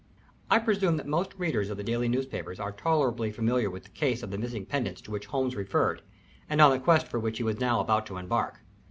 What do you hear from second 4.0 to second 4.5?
of the